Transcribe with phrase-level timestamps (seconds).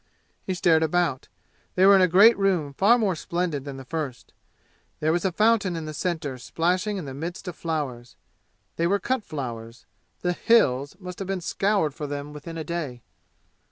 [0.47, 1.27] He stared about.
[1.75, 4.33] They were in a great room far more splendid than the first.
[4.99, 8.15] There was a fountain in the center splashing in the midst of flowers.
[8.77, 9.85] They were cut flowers.
[10.21, 13.03] The "Hills" must have been scoured for them within a day.